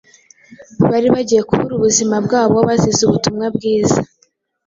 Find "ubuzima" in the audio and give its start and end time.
1.75-2.15